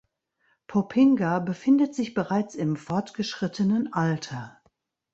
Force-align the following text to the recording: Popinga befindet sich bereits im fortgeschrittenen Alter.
Popinga 0.65 1.37
befindet 1.37 1.93
sich 1.93 2.15
bereits 2.15 2.55
im 2.55 2.75
fortgeschrittenen 2.75 3.93
Alter. 3.93 4.59